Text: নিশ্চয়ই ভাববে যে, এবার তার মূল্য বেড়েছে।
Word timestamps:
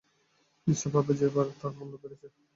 নিশ্চয়ই 0.67 0.93
ভাববে 0.93 1.13
যে, 1.19 1.25
এবার 1.29 1.47
তার 1.59 1.71
মূল্য 1.77 1.93
বেড়েছে। 2.01 2.27